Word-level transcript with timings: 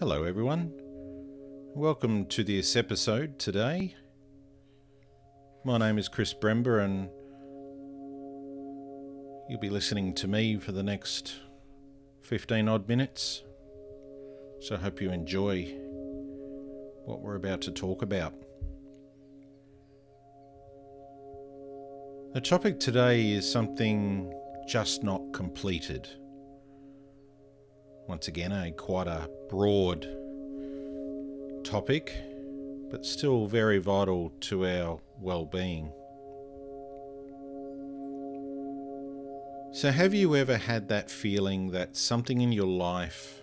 Hello, 0.00 0.24
everyone. 0.24 0.72
Welcome 1.72 2.26
to 2.26 2.42
this 2.42 2.74
episode 2.74 3.38
today. 3.38 3.94
My 5.64 5.78
name 5.78 5.98
is 5.98 6.08
Chris 6.08 6.34
Brember, 6.34 6.84
and 6.84 7.08
you'll 9.48 9.60
be 9.60 9.70
listening 9.70 10.12
to 10.14 10.26
me 10.26 10.58
for 10.58 10.72
the 10.72 10.82
next 10.82 11.36
15 12.22 12.68
odd 12.68 12.88
minutes. 12.88 13.44
So 14.62 14.74
I 14.74 14.78
hope 14.78 15.00
you 15.00 15.12
enjoy 15.12 15.72
what 17.04 17.20
we're 17.20 17.36
about 17.36 17.60
to 17.62 17.70
talk 17.70 18.02
about. 18.02 18.34
The 22.32 22.40
topic 22.40 22.80
today 22.80 23.30
is 23.30 23.48
something 23.48 24.34
just 24.66 25.04
not 25.04 25.22
completed. 25.32 26.08
Once 28.06 28.28
again, 28.28 28.52
a 28.52 28.70
quite 28.72 29.06
a 29.06 29.28
broad 29.48 30.06
topic, 31.64 32.12
but 32.90 33.06
still 33.06 33.46
very 33.46 33.78
vital 33.78 34.30
to 34.40 34.66
our 34.66 35.00
well-being. 35.20 35.90
So, 39.72 39.90
have 39.90 40.14
you 40.14 40.36
ever 40.36 40.56
had 40.56 40.88
that 40.88 41.10
feeling 41.10 41.70
that 41.70 41.96
something 41.96 42.42
in 42.42 42.52
your 42.52 42.66
life 42.66 43.42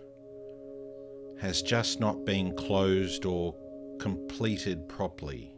has 1.40 1.62
just 1.62 2.00
not 2.00 2.24
been 2.24 2.56
closed 2.56 3.26
or 3.26 3.56
completed 4.00 4.88
properly? 4.88 5.54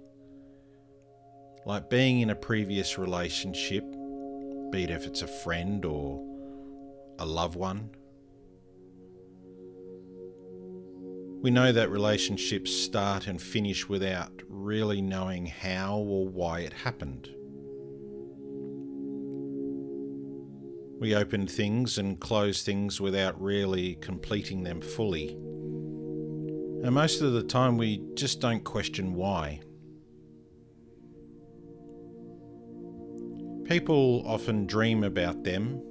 Like 1.66 1.90
being 1.90 2.22
in 2.22 2.30
a 2.30 2.36
previous 2.36 2.98
relationship, 2.98 3.84
be 4.72 4.86
it 4.86 4.90
if 4.90 5.06
it's 5.06 5.22
a 5.22 5.28
friend 5.28 5.86
or 5.86 6.26
a 7.20 7.26
loved 7.26 7.56
one. 7.56 7.92
We 11.44 11.52
know 11.52 11.74
that 11.74 11.90
relationships 11.90 12.72
start 12.72 13.28
and 13.28 13.40
finish 13.40 13.90
without 13.90 14.32
really 14.48 15.02
knowing 15.02 15.46
how 15.46 15.98
or 15.98 16.26
why 16.26 16.62
it 16.62 16.72
happened. 16.72 17.30
We 21.02 21.14
open 21.14 21.48
things 21.48 21.98
and 21.98 22.18
close 22.18 22.64
things 22.64 23.02
without 23.02 23.42
really 23.42 23.96
completing 23.96 24.64
them 24.64 24.80
fully. 24.80 25.32
And 25.32 26.92
most 26.94 27.22
of 27.22 27.34
the 27.34 27.44
time, 27.44 27.78
we 27.78 28.02
just 28.14 28.40
don't 28.40 28.64
question 28.64 29.14
why. 29.14 29.60
People 33.66 34.24
often 34.26 34.66
dream 34.66 35.04
about 35.04 35.44
them, 35.44 35.82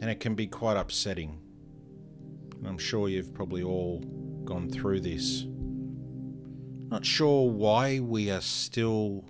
and 0.00 0.08
it 0.08 0.18
can 0.18 0.34
be 0.34 0.46
quite 0.46 0.78
upsetting. 0.78 1.38
And 2.56 2.66
I'm 2.66 2.78
sure 2.78 3.10
you've 3.10 3.34
probably 3.34 3.62
all 3.62 4.02
gone 4.50 4.68
through 4.68 5.00
this. 5.00 5.46
Not 6.90 7.06
sure 7.06 7.48
why 7.48 8.00
we 8.00 8.32
are 8.32 8.40
still. 8.40 9.24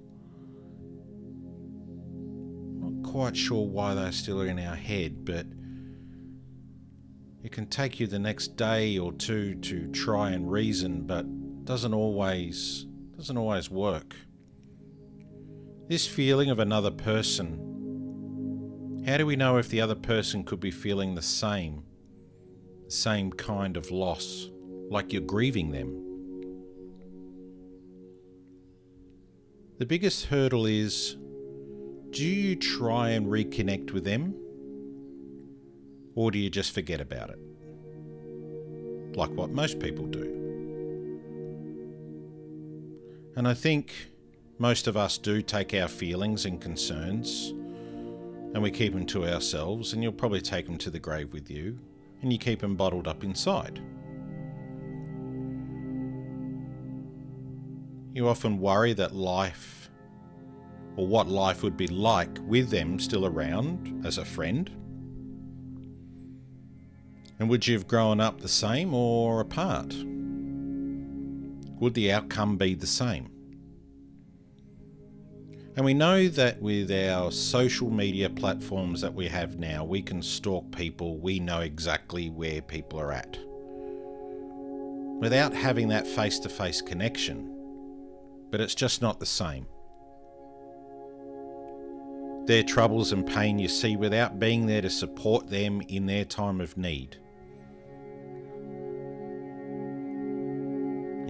Not 2.78 3.02
quite 3.06 3.36
sure 3.36 3.66
why 3.66 3.92
they're 3.94 4.12
still 4.12 4.40
in 4.40 4.58
our 4.58 4.74
head, 4.74 5.26
but 5.26 5.44
it 7.44 7.52
can 7.52 7.66
take 7.66 8.00
you 8.00 8.06
the 8.06 8.18
next 8.18 8.56
day 8.56 8.96
or 8.96 9.12
two 9.12 9.56
to 9.56 9.88
try 9.88 10.30
and 10.30 10.50
reason, 10.50 11.02
but 11.02 11.26
doesn't 11.66 11.92
always 11.92 12.86
doesn't 13.14 13.36
always 13.36 13.70
work. 13.70 14.16
This 15.86 16.06
feeling 16.06 16.48
of 16.48 16.60
another 16.60 16.90
person, 16.90 17.58
how 19.06 19.18
do 19.18 19.26
we 19.26 19.36
know 19.36 19.58
if 19.58 19.68
the 19.68 19.82
other 19.82 19.96
person 19.96 20.44
could 20.44 20.60
be 20.60 20.70
feeling 20.70 21.14
the 21.14 21.20
same, 21.20 21.82
same 22.88 23.30
kind 23.30 23.76
of 23.76 23.90
loss, 23.90 24.48
like 24.90 25.12
you're 25.12 25.22
grieving 25.22 25.70
them? 25.70 26.04
The 29.78 29.86
biggest 29.86 30.26
hurdle 30.26 30.66
is 30.66 31.16
do 32.10 32.26
you 32.26 32.56
try 32.56 33.10
and 33.10 33.28
reconnect 33.28 33.92
with 33.92 34.04
them? 34.04 34.34
Or 36.14 36.30
do 36.30 36.38
you 36.38 36.50
just 36.50 36.72
forget 36.72 37.00
about 37.00 37.30
it? 37.30 37.38
Like 39.16 39.30
what 39.30 39.50
most 39.50 39.78
people 39.78 40.06
do. 40.06 40.36
And 43.36 43.48
I 43.48 43.54
think 43.54 43.92
most 44.58 44.86
of 44.86 44.96
us 44.96 45.16
do 45.16 45.40
take 45.40 45.72
our 45.72 45.88
feelings 45.88 46.44
and 46.44 46.60
concerns 46.60 47.54
and 48.52 48.62
we 48.62 48.70
keep 48.70 48.92
them 48.92 49.06
to 49.06 49.28
ourselves, 49.28 49.92
and 49.92 50.02
you'll 50.02 50.12
probably 50.12 50.40
take 50.40 50.66
them 50.66 50.76
to 50.78 50.90
the 50.90 50.98
grave 50.98 51.32
with 51.32 51.48
you, 51.48 51.78
and 52.20 52.32
you 52.32 52.38
keep 52.38 52.60
them 52.60 52.74
bottled 52.74 53.06
up 53.06 53.22
inside. 53.22 53.80
You 58.12 58.28
often 58.28 58.58
worry 58.58 58.92
that 58.94 59.14
life, 59.14 59.88
or 60.96 61.06
what 61.06 61.28
life 61.28 61.62
would 61.62 61.76
be 61.76 61.86
like 61.86 62.38
with 62.42 62.70
them 62.70 62.98
still 62.98 63.24
around 63.24 64.02
as 64.04 64.18
a 64.18 64.24
friend. 64.24 64.68
And 67.38 67.48
would 67.48 67.66
you 67.66 67.74
have 67.74 67.86
grown 67.86 68.20
up 68.20 68.40
the 68.40 68.48
same 68.48 68.92
or 68.92 69.40
apart? 69.40 69.94
Would 71.78 71.94
the 71.94 72.12
outcome 72.12 72.56
be 72.56 72.74
the 72.74 72.86
same? 72.86 73.30
And 75.76 75.84
we 75.84 75.94
know 75.94 76.28
that 76.28 76.60
with 76.60 76.90
our 76.90 77.30
social 77.30 77.90
media 77.90 78.28
platforms 78.28 79.00
that 79.00 79.14
we 79.14 79.28
have 79.28 79.58
now, 79.58 79.84
we 79.84 80.02
can 80.02 80.20
stalk 80.20 80.70
people, 80.72 81.16
we 81.16 81.38
know 81.38 81.60
exactly 81.60 82.28
where 82.28 82.60
people 82.60 83.00
are 83.00 83.12
at. 83.12 83.38
Without 85.20 85.54
having 85.54 85.88
that 85.88 86.06
face 86.06 86.40
to 86.40 86.48
face 86.48 86.82
connection, 86.82 87.59
but 88.50 88.60
it's 88.60 88.74
just 88.74 89.00
not 89.02 89.20
the 89.20 89.26
same. 89.26 89.66
Their 92.46 92.62
troubles 92.62 93.12
and 93.12 93.26
pain 93.26 93.58
you 93.58 93.68
see 93.68 93.96
without 93.96 94.38
being 94.38 94.66
there 94.66 94.82
to 94.82 94.90
support 94.90 95.48
them 95.48 95.82
in 95.82 96.06
their 96.06 96.24
time 96.24 96.60
of 96.60 96.76
need. 96.76 97.16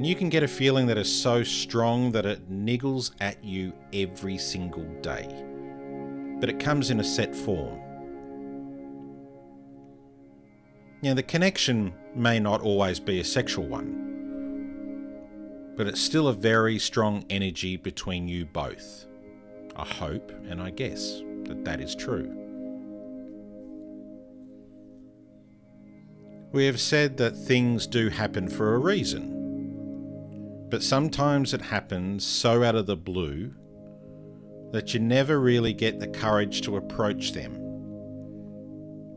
And 0.00 0.06
you 0.06 0.14
can 0.14 0.30
get 0.30 0.42
a 0.42 0.48
feeling 0.48 0.86
that 0.86 0.96
is 0.96 1.14
so 1.14 1.42
strong 1.42 2.10
that 2.12 2.24
it 2.24 2.50
niggles 2.50 3.10
at 3.20 3.44
you 3.44 3.74
every 3.92 4.38
single 4.38 4.86
day. 5.02 5.28
But 6.40 6.48
it 6.48 6.58
comes 6.58 6.90
in 6.90 7.00
a 7.00 7.04
set 7.04 7.36
form. 7.36 7.78
Now, 11.02 11.12
the 11.12 11.22
connection 11.22 11.92
may 12.14 12.40
not 12.40 12.62
always 12.62 12.98
be 12.98 13.20
a 13.20 13.24
sexual 13.24 13.66
one, 13.66 14.09
but 15.76 15.86
it's 15.86 16.00
still 16.00 16.28
a 16.28 16.32
very 16.32 16.78
strong 16.78 17.24
energy 17.30 17.76
between 17.76 18.28
you 18.28 18.44
both. 18.44 19.06
I 19.76 19.84
hope 19.86 20.30
and 20.48 20.60
I 20.60 20.70
guess 20.70 21.22
that 21.44 21.64
that 21.64 21.80
is 21.80 21.94
true. 21.94 22.36
We 26.52 26.66
have 26.66 26.80
said 26.80 27.16
that 27.18 27.36
things 27.36 27.86
do 27.86 28.08
happen 28.08 28.48
for 28.48 28.74
a 28.74 28.78
reason. 28.78 29.36
But 30.68 30.82
sometimes 30.82 31.54
it 31.54 31.62
happens 31.62 32.24
so 32.24 32.62
out 32.62 32.74
of 32.74 32.86
the 32.86 32.96
blue 32.96 33.52
that 34.72 34.92
you 34.94 35.00
never 35.00 35.40
really 35.40 35.72
get 35.72 35.98
the 35.98 36.08
courage 36.08 36.62
to 36.62 36.76
approach 36.76 37.32
them. 37.32 37.56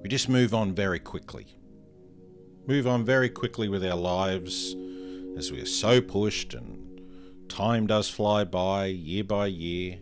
We 0.02 0.09
just 0.09 0.30
move 0.30 0.53
on 0.53 0.74
very 0.74 1.00
quickly. 1.00 1.47
Move 2.68 2.88
on 2.88 3.03
very 3.03 3.30
quickly 3.30 3.68
with 3.68 3.85
our 3.85 3.96
lives 3.96 4.75
as 5.38 5.51
we 5.51 5.61
are 5.61 5.66
so 5.66 6.01
pushed 6.01 6.53
and 6.53 7.01
time 7.49 7.88
does 7.88 8.09
fly 8.09 8.44
by 8.44 8.85
year 8.85 9.23
by 9.23 9.47
year. 9.47 9.99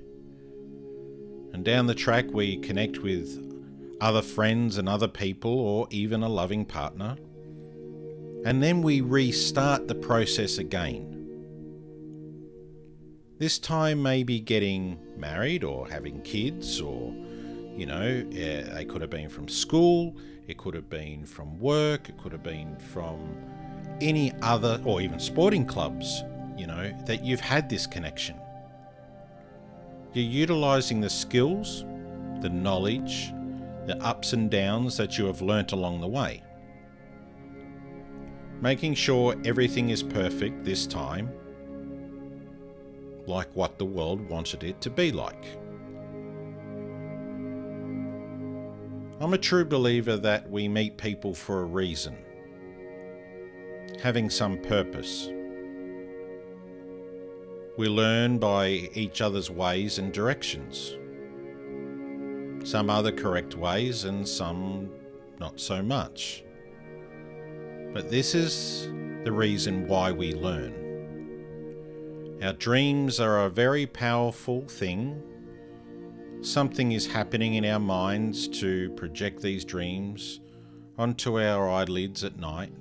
And 1.54 1.66
down 1.66 1.88
the 1.88 1.96
track, 1.96 2.32
we 2.32 2.58
connect 2.58 3.00
with 3.00 3.48
other 4.00 4.22
friends 4.22 4.78
and 4.78 4.88
other 4.90 5.08
people, 5.08 5.52
or 5.52 5.88
even 5.90 6.24
a 6.24 6.30
loving 6.30 6.66
partner. 6.66 7.18
And 8.46 8.64
then 8.64 8.82
we 8.82 9.02
restart 9.02 9.88
the 9.88 9.96
process 9.96 10.58
again 10.58 11.12
this 13.42 13.58
time, 13.58 14.04
maybe 14.04 14.40
getting 14.40 15.00
married 15.18 15.64
or 15.64 15.88
having 15.88 16.22
kids, 16.22 16.80
or, 16.80 17.12
you 17.76 17.88
know, 17.88 18.24
uh, 18.30 18.76
they 18.76 18.86
could 18.88 19.02
have 19.02 19.10
been 19.10 19.30
from 19.30 19.48
school, 19.48 20.16
it 20.48 20.60
could 20.60 20.76
have 20.76 20.92
been 20.92 21.26
from 21.26 21.60
work, 21.60 22.08
it 22.08 22.16
could 22.20 22.32
have 22.34 22.44
been 22.44 22.78
from 22.78 23.36
any 24.02 24.34
other, 24.42 24.82
or 24.86 25.02
even 25.02 25.20
sporting 25.20 25.66
clubs, 25.66 26.24
you 26.58 26.68
know, 26.68 26.92
that 27.06 27.24
you've 27.24 27.40
had 27.40 27.70
this 27.70 27.88
connection. 27.88 28.36
You're 30.14 30.26
utilizing 30.26 31.00
the 31.00 31.10
skills, 31.10 31.86
the 32.42 32.50
knowledge, 32.50 33.34
the 33.86 33.98
ups 34.04 34.34
and 34.34 34.50
downs 34.50 34.98
that 34.98 35.18
you 35.18 35.26
have 35.26 35.42
learnt 35.42 35.72
along 35.72 36.02
the 36.02 36.08
way. 36.08 36.44
Making 38.62 38.94
sure 38.94 39.36
everything 39.46 39.90
is 39.90 40.04
perfect 40.04 40.64
this 40.64 40.86
time 40.86 41.32
like 43.28 43.48
what 43.56 43.78
the 43.78 43.86
world 43.86 44.28
wanted 44.30 44.64
it 44.64 44.82
to 44.82 44.90
be 44.90 45.12
like. 45.12 45.46
I'm 49.20 49.34
a 49.34 49.38
true 49.38 49.66
believer 49.66 50.18
that 50.18 50.50
we 50.50 50.68
meet 50.68 50.98
people 50.98 51.34
for 51.34 51.62
a 51.62 51.66
reason. 51.66 52.18
Having 54.00 54.30
some 54.30 54.58
purpose. 54.58 55.30
We 57.78 57.88
learn 57.88 58.38
by 58.38 58.90
each 58.94 59.22
other's 59.22 59.50
ways 59.50 59.98
and 59.98 60.14
directions. 60.14 60.98
Some 62.64 62.90
other 62.90 63.12
correct 63.12 63.56
ways 63.56 64.04
and 64.04 64.28
some 64.28 64.92
not 65.40 65.60
so 65.60 65.82
much. 65.82 66.44
But 67.94 68.10
this 68.10 68.36
is 68.36 68.88
the 69.24 69.32
reason 69.32 69.88
why 69.88 70.12
we 70.12 70.34
learn. 70.34 72.38
Our 72.42 72.54
dreams 72.54 73.20
are 73.20 73.46
a 73.46 73.50
very 73.50 73.86
powerful 73.86 74.68
thing. 74.68 75.22
Something 76.42 76.92
is 76.92 77.08
happening 77.08 77.56
in 77.56 77.66
our 77.66 77.80
minds 77.80 78.48
to 78.60 78.90
project 78.92 79.42
these 79.42 79.66
dreams 79.66 80.40
onto 80.98 81.40
our 81.40 81.70
eyelids 81.70 82.24
at 82.24 82.38
night 82.38 82.72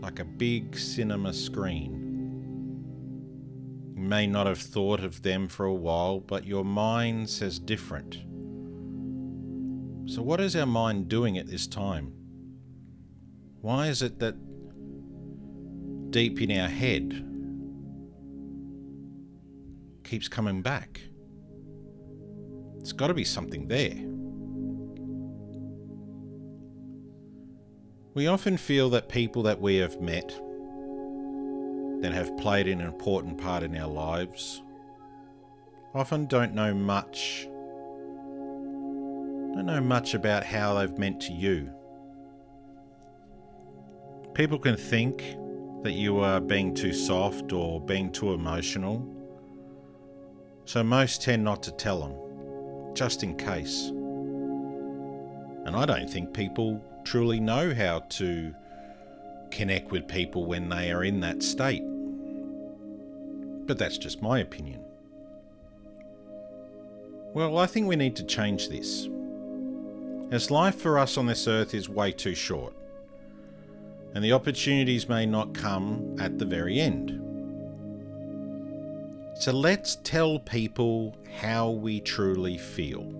like 0.00 0.18
a 0.18 0.24
big 0.24 0.76
cinema 0.76 1.32
screen. 1.32 2.04
You 3.94 4.02
may 4.02 4.26
not 4.26 4.46
have 4.46 4.60
thought 4.60 5.00
of 5.00 5.22
them 5.22 5.48
for 5.48 5.66
a 5.66 5.74
while, 5.74 6.20
but 6.20 6.44
your 6.44 6.64
mind 6.64 7.28
says 7.28 7.58
different. 7.58 8.14
So, 10.08 10.22
what 10.22 10.40
is 10.40 10.56
our 10.56 10.66
mind 10.66 11.08
doing 11.08 11.36
at 11.36 11.48
this 11.48 11.66
time? 11.66 12.12
Why 13.60 13.88
is 13.88 14.02
it 14.02 14.20
that 14.20 14.36
deep 16.10 16.40
in 16.40 16.58
our 16.58 16.68
head 16.68 17.24
keeps 20.04 20.28
coming 20.28 20.62
back? 20.62 21.00
It's 22.78 22.92
got 22.92 23.08
to 23.08 23.14
be 23.14 23.24
something 23.24 23.68
there. 23.68 23.96
We 28.18 28.26
often 28.26 28.56
feel 28.56 28.90
that 28.90 29.08
people 29.08 29.44
that 29.44 29.60
we 29.60 29.76
have 29.76 30.00
met 30.00 30.30
that 32.00 32.10
have 32.12 32.36
played 32.36 32.66
an 32.66 32.80
important 32.80 33.38
part 33.38 33.62
in 33.62 33.76
our 33.76 33.86
lives 33.86 34.60
often 35.94 36.26
don't 36.26 36.52
know 36.52 36.74
much 36.74 37.46
don't 39.54 39.66
know 39.66 39.80
much 39.80 40.14
about 40.14 40.42
how 40.42 40.74
they've 40.74 40.98
meant 40.98 41.20
to 41.20 41.32
you. 41.32 41.70
People 44.34 44.58
can 44.58 44.76
think 44.76 45.22
that 45.84 45.92
you 45.92 46.18
are 46.18 46.40
being 46.40 46.74
too 46.74 46.92
soft 46.92 47.52
or 47.52 47.80
being 47.80 48.10
too 48.10 48.32
emotional. 48.32 49.08
So 50.64 50.82
most 50.82 51.22
tend 51.22 51.44
not 51.44 51.62
to 51.62 51.70
tell 51.70 52.00
them, 52.00 52.94
just 52.96 53.22
in 53.22 53.36
case. 53.36 53.90
And 55.64 55.76
I 55.76 55.86
don't 55.86 56.10
think 56.10 56.34
people 56.34 56.82
truly 57.08 57.40
know 57.40 57.74
how 57.74 58.00
to 58.00 58.54
connect 59.50 59.90
with 59.90 60.06
people 60.06 60.44
when 60.44 60.68
they 60.68 60.92
are 60.92 61.02
in 61.02 61.20
that 61.20 61.42
state. 61.42 61.82
But 63.66 63.78
that's 63.78 63.96
just 63.96 64.20
my 64.20 64.40
opinion. 64.40 64.84
Well, 67.32 67.56
I 67.56 67.64
think 67.64 67.86
we 67.86 67.96
need 67.96 68.14
to 68.16 68.24
change 68.24 68.68
this. 68.68 69.08
As 70.30 70.50
life 70.50 70.74
for 70.74 70.98
us 70.98 71.16
on 71.16 71.24
this 71.24 71.48
earth 71.48 71.72
is 71.72 71.88
way 71.88 72.12
too 72.12 72.34
short, 72.34 72.74
and 74.14 74.22
the 74.22 74.32
opportunities 74.32 75.08
may 75.08 75.24
not 75.24 75.54
come 75.54 76.14
at 76.20 76.38
the 76.38 76.44
very 76.44 76.78
end. 76.78 77.22
So 79.34 79.52
let's 79.52 79.96
tell 80.04 80.40
people 80.40 81.16
how 81.40 81.70
we 81.70 82.00
truly 82.00 82.58
feel. 82.58 83.10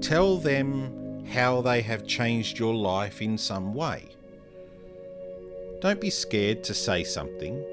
Tell 0.00 0.36
them 0.36 1.01
how 1.32 1.62
they 1.62 1.80
have 1.80 2.06
changed 2.06 2.58
your 2.58 2.74
life 2.74 3.22
in 3.22 3.38
some 3.38 3.72
way. 3.72 4.04
Don't 5.80 6.00
be 6.00 6.10
scared 6.10 6.62
to 6.64 6.74
say 6.74 7.02
something. 7.02 7.64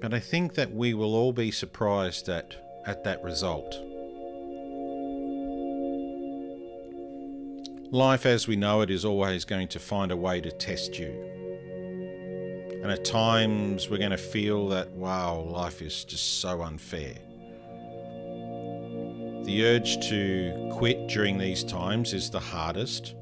But 0.00 0.12
I 0.12 0.20
think 0.20 0.54
that 0.54 0.74
we 0.74 0.92
will 0.92 1.14
all 1.14 1.32
be 1.32 1.50
surprised 1.50 2.28
at, 2.28 2.56
at 2.84 3.04
that 3.04 3.22
result. 3.22 3.80
Life 7.90 8.26
as 8.26 8.46
we 8.46 8.56
know 8.56 8.82
it 8.82 8.90
is 8.90 9.04
always 9.04 9.44
going 9.44 9.68
to 9.68 9.78
find 9.78 10.12
a 10.12 10.16
way 10.16 10.40
to 10.40 10.50
test 10.50 10.98
you. 10.98 11.08
And 12.82 12.90
at 12.90 13.04
times 13.04 13.88
we're 13.88 13.98
going 13.98 14.10
to 14.10 14.18
feel 14.18 14.68
that, 14.68 14.90
wow, 14.90 15.40
life 15.40 15.80
is 15.80 16.04
just 16.04 16.40
so 16.40 16.60
unfair. 16.62 17.14
The 19.48 19.64
urge 19.64 20.06
to 20.10 20.68
quit 20.74 21.08
during 21.08 21.38
these 21.38 21.64
times 21.64 22.12
is 22.12 22.28
the 22.28 22.38
hardest, 22.38 23.14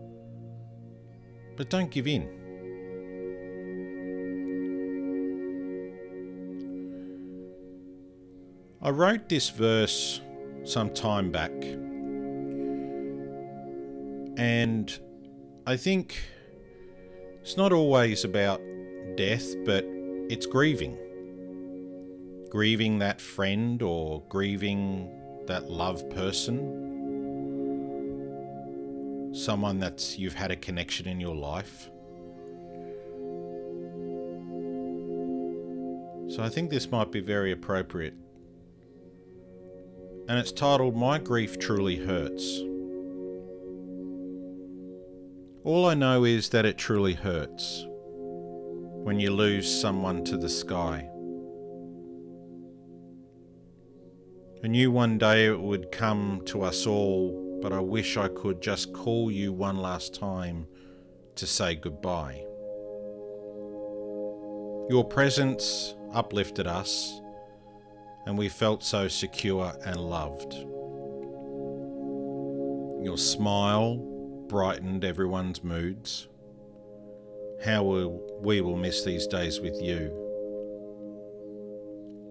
but 1.56 1.70
don't 1.70 1.88
give 1.88 2.08
in. 2.08 2.28
I 8.82 8.90
wrote 8.90 9.28
this 9.28 9.50
verse 9.50 10.20
some 10.64 10.90
time 10.90 11.30
back, 11.30 11.52
and 14.36 14.98
I 15.64 15.76
think 15.76 16.16
it's 17.40 17.56
not 17.56 17.72
always 17.72 18.24
about 18.24 18.60
death, 19.16 19.54
but 19.64 19.84
it's 20.28 20.46
grieving. 20.46 20.98
Grieving 22.50 22.98
that 22.98 23.20
friend 23.20 23.80
or 23.80 24.24
grieving 24.28 25.12
that 25.46 25.70
love 25.70 26.08
person, 26.10 26.84
someone 29.34 29.78
that 29.80 30.18
you've 30.18 30.34
had 30.34 30.50
a 30.50 30.56
connection 30.56 31.06
in 31.06 31.20
your 31.20 31.34
life. 31.34 31.90
So 36.28 36.42
I 36.42 36.48
think 36.48 36.70
this 36.70 36.90
might 36.90 37.12
be 37.12 37.20
very 37.20 37.52
appropriate. 37.52 38.14
And 40.28 40.38
it's 40.38 40.52
titled 40.52 40.96
My 40.96 41.18
Grief 41.18 41.58
Truly 41.58 41.96
Hurts. 41.96 42.62
All 45.62 45.86
I 45.86 45.94
know 45.94 46.24
is 46.24 46.48
that 46.50 46.64
it 46.64 46.78
truly 46.78 47.14
hurts 47.14 47.86
when 47.88 49.18
you 49.20 49.30
lose 49.30 49.80
someone 49.80 50.24
to 50.24 50.36
the 50.36 50.48
sky. 50.48 51.08
I 54.66 54.68
knew 54.68 54.90
one 54.90 55.16
day 55.16 55.46
it 55.46 55.60
would 55.60 55.92
come 55.92 56.42
to 56.46 56.62
us 56.62 56.88
all, 56.88 57.60
but 57.62 57.72
I 57.72 57.78
wish 57.78 58.16
I 58.16 58.26
could 58.26 58.60
just 58.60 58.92
call 58.92 59.30
you 59.30 59.52
one 59.52 59.76
last 59.76 60.12
time 60.12 60.66
to 61.36 61.46
say 61.46 61.76
goodbye. 61.76 62.44
Your 64.90 65.04
presence 65.08 65.94
uplifted 66.12 66.66
us, 66.66 67.20
and 68.26 68.36
we 68.36 68.48
felt 68.48 68.82
so 68.82 69.06
secure 69.06 69.72
and 69.84 70.00
loved. 70.00 70.52
Your 73.04 73.18
smile 73.18 73.98
brightened 74.48 75.04
everyone's 75.04 75.62
moods. 75.62 76.26
How 77.64 77.84
we 77.84 78.60
will 78.60 78.76
miss 78.76 79.04
these 79.04 79.28
days 79.28 79.60
with 79.60 79.80
you. 79.80 80.25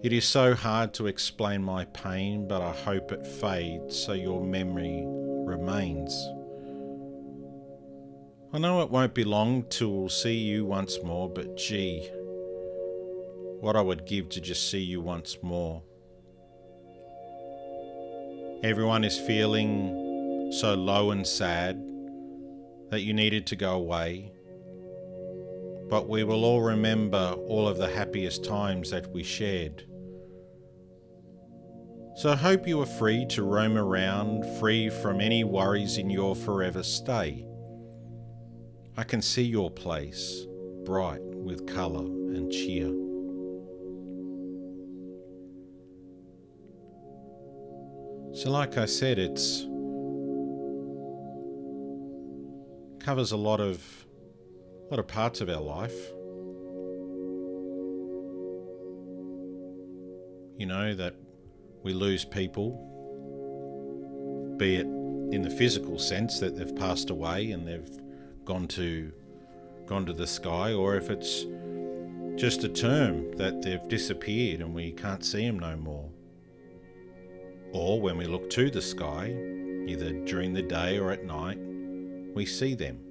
It 0.03 0.13
is 0.13 0.25
so 0.25 0.53
hard 0.53 0.93
to 0.95 1.07
explain 1.07 1.63
my 1.63 1.85
pain, 1.85 2.47
but 2.47 2.61
I 2.61 2.71
hope 2.71 3.11
it 3.11 3.25
fades 3.25 3.97
so 3.97 4.13
your 4.13 4.43
memory 4.43 5.03
remains. 5.05 6.13
I 8.53 8.59
know 8.59 8.81
it 8.81 8.91
won't 8.91 9.13
be 9.13 9.23
long 9.23 9.63
till 9.63 9.89
we'll 9.89 10.09
see 10.09 10.37
you 10.37 10.63
once 10.63 10.99
more, 11.03 11.27
but 11.27 11.57
gee, 11.57 12.07
what 13.59 13.75
I 13.75 13.81
would 13.81 14.05
give 14.05 14.29
to 14.29 14.41
just 14.41 14.69
see 14.69 14.79
you 14.79 15.01
once 15.01 15.37
more. 15.41 15.81
Everyone 18.63 19.03
is 19.03 19.17
feeling 19.17 20.51
so 20.51 20.75
low 20.75 21.11
and 21.11 21.25
sad 21.25 21.77
that 22.91 23.01
you 23.01 23.13
needed 23.13 23.47
to 23.47 23.55
go 23.55 23.73
away 23.73 24.31
but 25.89 26.09
we 26.09 26.23
will 26.23 26.43
all 26.43 26.61
remember 26.61 27.35
all 27.47 27.67
of 27.67 27.77
the 27.77 27.87
happiest 27.87 28.43
times 28.43 28.89
that 28.91 29.11
we 29.11 29.23
shared. 29.23 29.83
So 32.15 32.31
I 32.31 32.35
hope 32.35 32.67
you 32.67 32.81
are 32.81 32.85
free 32.85 33.25
to 33.31 33.43
roam 33.43 33.77
around, 33.77 34.45
free 34.59 34.89
from 34.89 35.19
any 35.19 35.43
worries 35.43 35.97
in 35.97 36.09
your 36.09 36.35
forever 36.35 36.81
stay. 36.81 37.45
I 38.97 39.03
can 39.03 39.21
see 39.21 39.43
your 39.43 39.69
place, 39.69 40.45
bright 40.85 41.21
with 41.21 41.67
colour 41.67 42.05
and 42.05 42.49
cheer. 42.51 42.87
So, 48.33 48.49
like 48.49 48.77
I 48.77 48.85
said, 48.85 49.19
it's 49.19 49.65
covers 53.05 53.31
a 53.31 53.37
lot 53.37 53.59
of 53.59 54.05
a 54.85 54.93
lot 54.93 54.99
of 54.99 55.07
parts 55.07 55.41
of 55.41 55.49
our 55.49 55.61
life. 55.61 56.11
You 60.57 60.67
know 60.67 60.93
that 60.93 61.15
we 61.81 61.93
lose 61.93 62.23
people, 62.23 62.71
be 64.57 64.75
it 64.75 64.85
in 64.85 65.41
the 65.41 65.49
physical 65.49 65.97
sense 65.97 66.39
that 66.39 66.55
they've 66.55 66.75
passed 66.75 67.09
away 67.09 67.51
and 67.51 67.67
they've 67.67 67.89
gone 68.45 68.67
to 68.67 69.11
gone 69.87 70.05
to 70.05 70.13
the 70.13 70.27
sky 70.27 70.71
or 70.73 70.95
if 70.95 71.09
it's 71.09 71.45
just 72.35 72.63
a 72.63 72.69
term 72.69 73.31
that 73.37 73.61
they've 73.61 73.87
disappeared 73.87 74.61
and 74.61 74.73
we 74.73 74.91
can't 74.91 75.25
see 75.25 75.45
them 75.45 75.59
no 75.59 75.75
more. 75.75 76.09
Or 77.71 77.99
when 77.99 78.17
we 78.17 78.25
look 78.25 78.49
to 78.51 78.69
the 78.69 78.81
sky, 78.81 79.35
either 79.87 80.11
during 80.25 80.53
the 80.53 80.61
day 80.61 80.97
or 80.97 81.11
at 81.11 81.25
night, 81.25 81.57
we 82.33 82.45
see 82.45 82.75
them. 82.75 83.04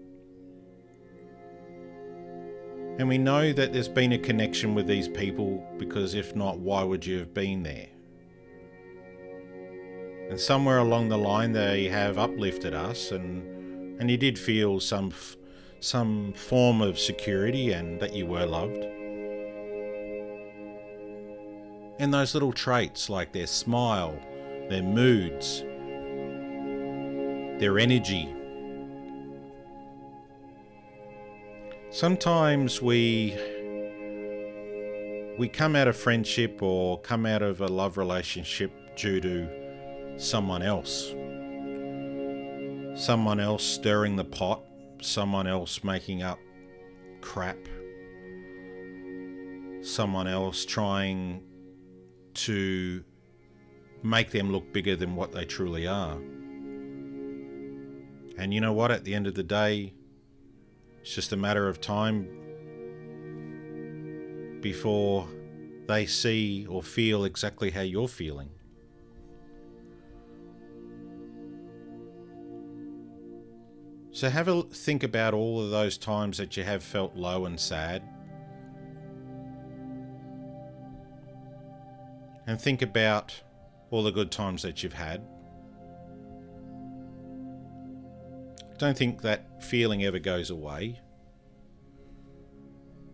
And 2.98 3.08
we 3.08 3.18
know 3.18 3.52
that 3.52 3.72
there's 3.72 3.88
been 3.88 4.12
a 4.12 4.18
connection 4.18 4.74
with 4.74 4.86
these 4.86 5.08
people 5.08 5.66
because 5.78 6.14
if 6.14 6.36
not, 6.36 6.58
why 6.58 6.84
would 6.84 7.04
you 7.04 7.18
have 7.18 7.34
been 7.34 7.64
there? 7.64 7.88
And 10.30 10.38
somewhere 10.38 10.78
along 10.78 11.08
the 11.08 11.18
line, 11.18 11.52
they 11.52 11.84
have 11.88 12.18
uplifted 12.18 12.72
us, 12.72 13.10
and 13.10 14.00
and 14.00 14.10
you 14.10 14.16
did 14.16 14.38
feel 14.38 14.80
some 14.80 15.12
some 15.80 16.32
form 16.32 16.80
of 16.80 16.98
security 16.98 17.72
and 17.72 18.00
that 18.00 18.14
you 18.14 18.26
were 18.26 18.46
loved. 18.46 18.84
And 21.98 22.12
those 22.12 22.32
little 22.34 22.52
traits 22.52 23.10
like 23.10 23.32
their 23.32 23.46
smile, 23.46 24.18
their 24.68 24.82
moods, 24.82 25.60
their 27.60 27.78
energy. 27.78 28.34
Sometimes 31.94 32.82
we 32.82 33.38
we 35.38 35.48
come 35.48 35.76
out 35.76 35.86
of 35.86 35.96
friendship 35.96 36.60
or 36.60 37.00
come 37.02 37.24
out 37.24 37.40
of 37.40 37.60
a 37.60 37.68
love 37.68 37.96
relationship 37.96 38.72
due 38.96 39.20
to 39.20 40.18
someone 40.18 40.60
else. 40.60 41.14
Someone 43.00 43.38
else 43.38 43.62
stirring 43.62 44.16
the 44.16 44.24
pot, 44.24 44.64
someone 45.02 45.46
else 45.46 45.84
making 45.84 46.24
up 46.24 46.40
crap, 47.20 47.58
someone 49.80 50.26
else 50.26 50.64
trying 50.64 51.44
to 52.34 53.04
make 54.02 54.32
them 54.32 54.50
look 54.50 54.72
bigger 54.72 54.96
than 54.96 55.14
what 55.14 55.30
they 55.30 55.44
truly 55.44 55.86
are. 55.86 56.18
And 58.36 58.52
you 58.52 58.60
know 58.60 58.72
what? 58.72 58.90
At 58.90 59.04
the 59.04 59.14
end 59.14 59.28
of 59.28 59.36
the 59.36 59.44
day, 59.44 59.94
it's 61.04 61.14
just 61.14 61.34
a 61.34 61.37
matter 61.37 61.68
of 61.68 61.82
time 61.82 62.26
before 64.62 65.28
they 65.87 66.06
see 66.06 66.66
or 66.66 66.82
feel 66.82 67.26
exactly 67.26 67.70
how 67.70 67.82
you're 67.82 68.08
feeling. 68.08 68.49
So 74.12 74.30
have 74.30 74.49
a 74.49 74.62
think 74.62 75.02
about 75.02 75.34
all 75.34 75.61
of 75.62 75.68
those 75.68 75.99
times 75.99 76.38
that 76.38 76.56
you 76.56 76.62
have 76.64 76.82
felt 76.82 77.14
low 77.14 77.44
and 77.44 77.61
sad. 77.61 78.02
And 82.46 82.58
think 82.58 82.80
about 82.80 83.42
all 83.90 84.02
the 84.02 84.11
good 84.11 84.30
times 84.30 84.62
that 84.62 84.82
you've 84.82 84.94
had. 84.94 85.20
Don't 88.78 88.99
think 88.99 89.23
that 89.23 89.62
feeling 89.62 90.04
ever 90.04 90.19
goes 90.19 90.50
away. 90.50 91.00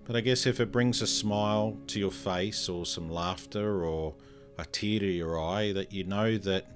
But 0.05 0.17
I 0.17 0.21
guess 0.23 0.47
if 0.47 0.59
it 0.59 0.73
brings 0.73 1.02
a 1.02 1.07
smile 1.07 1.79
to 1.88 2.00
your 2.00 2.11
face 2.11 2.69
or 2.69 2.85
some 2.87 3.09
laughter 3.09 3.85
or 3.85 4.17
a 4.59 4.64
tear 4.64 4.99
to 5.00 5.07
your 5.07 5.40
eye 5.40 5.73
that 5.73 5.93
you 5.93 6.05
know 6.05 6.37
that 6.38 6.67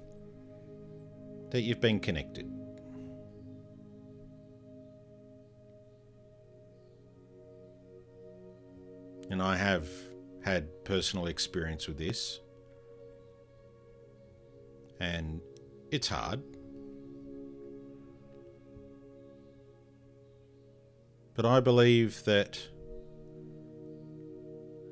that 1.51 1.61
you've 1.61 1.81
been 1.81 1.99
connected. 1.99 2.51
And 9.29 9.41
I 9.41 9.57
have 9.57 9.87
had 10.43 10.85
personal 10.85 11.27
experience 11.27 11.87
with 11.87 11.97
this 11.97 12.39
and 14.99 15.41
it's 15.91 16.07
hard. 16.07 16.41
But 21.35 21.45
I 21.45 21.59
believe 21.59 22.23
that, 22.23 22.59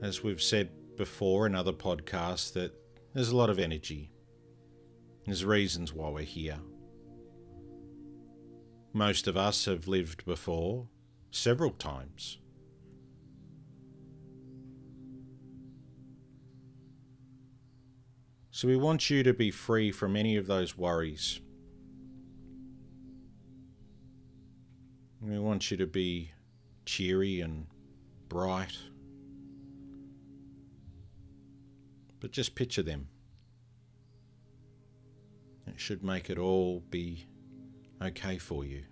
as 0.02 0.22
we've 0.22 0.42
said 0.42 0.70
before 0.98 1.48
in 1.48 1.56
other 1.56 1.72
podcasts, 1.72 2.52
that 2.54 2.74
there's 3.14 3.30
a 3.30 3.38
lot 3.38 3.50
of 3.50 3.60
energy. 3.60 4.12
There's 5.26 5.46
reasons 5.46 5.94
why 5.94 6.10
we're 6.10 6.24
here. 6.24 6.60
Most 8.92 9.28
of 9.28 9.38
us 9.38 9.66
have 9.66 9.88
lived 9.88 10.26
before 10.26 10.90
several 11.32 11.72
times. 11.72 12.40
So 18.52 18.68
we 18.68 18.76
want 18.76 19.10
you 19.10 19.24
to 19.24 19.34
be 19.34 19.50
free 19.50 19.92
from 19.92 20.16
any 20.18 20.36
of 20.36 20.46
those 20.46 20.78
worries. 20.78 21.40
We 25.22 25.40
want 25.40 25.72
you 25.72 25.78
to 25.78 25.88
be 25.88 26.33
cheery 26.86 27.42
and 27.42 27.68
bright. 28.30 28.78
But 32.20 32.32
just 32.32 32.56
picture 32.56 32.84
them. 32.84 33.08
It 35.68 35.80
should 35.80 36.04
make 36.04 36.30
it 36.30 36.38
all 36.38 36.84
be 36.90 37.26
okay 38.02 38.38
for 38.38 38.66
you. 38.66 38.84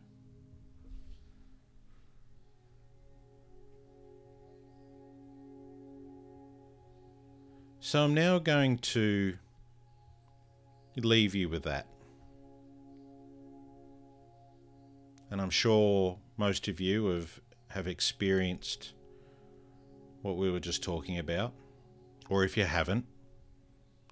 So 7.83 8.03
I'm 8.03 8.13
now 8.13 8.39
going 8.39 8.77
to 8.77 9.37
leave 10.95 11.35
you 11.35 11.49
with 11.49 11.63
that. 11.63 11.87
And 15.29 15.41
I'm 15.41 15.49
sure 15.49 16.19
most 16.37 16.67
of 16.67 16.79
you 16.79 17.05
have, 17.07 17.41
have 17.73 17.87
experienced 17.87 18.93
what 20.21 20.37
we 20.37 20.51
were 20.51 20.59
just 20.59 20.83
talking 20.83 21.17
about. 21.17 21.53
Or 22.29 22.43
if 22.43 22.55
you 22.55 22.65
haven't, 22.65 23.05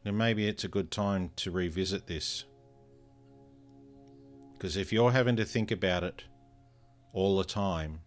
then 0.04 0.18
maybe 0.18 0.48
it's 0.48 0.64
a 0.64 0.70
good 0.70 0.92
time 0.92 1.32
to 1.38 1.52
revisit 1.52 2.08
this. 2.08 2.46
Because 4.58 4.76
if 4.76 4.92
you're 4.92 5.12
having 5.12 5.36
to 5.38 5.46
think 5.46 5.72
about 5.72 6.04
it 6.04 6.24
all 7.14 7.38
the 7.38 7.46
time, 7.46 8.02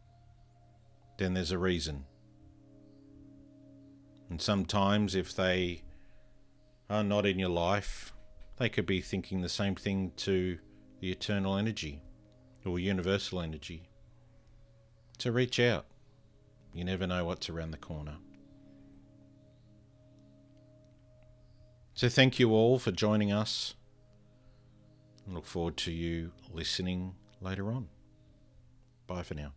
then 1.18 1.34
there's 1.34 1.50
a 1.50 1.58
reason. 1.58 2.04
And 4.28 4.40
sometimes, 4.40 5.14
if 5.14 5.34
they 5.34 5.82
are 6.88 7.04
not 7.04 7.26
in 7.26 7.38
your 7.38 7.48
life, 7.48 8.12
they 8.58 8.68
could 8.68 8.86
be 8.86 9.00
thinking 9.00 9.40
the 9.40 9.48
same 9.48 9.74
thing 9.74 10.12
to 10.16 10.58
the 11.00 11.10
eternal 11.10 11.56
energy 11.56 12.02
or 12.64 12.78
universal 12.78 13.40
energy. 13.40 13.88
So 15.22 15.30
reach 15.30 15.60
out. 15.60 15.84
You 16.74 16.82
never 16.82 17.06
know 17.06 17.24
what's 17.24 17.48
around 17.48 17.70
the 17.70 17.76
corner. 17.76 18.16
So 21.94 22.08
thank 22.08 22.40
you 22.40 22.50
all 22.50 22.80
for 22.80 22.90
joining 22.90 23.30
us. 23.30 23.74
I 25.24 25.32
look 25.32 25.46
forward 25.46 25.76
to 25.76 25.92
you 25.92 26.32
listening 26.52 27.14
later 27.40 27.70
on. 27.70 27.86
Bye 29.06 29.22
for 29.22 29.34
now. 29.34 29.52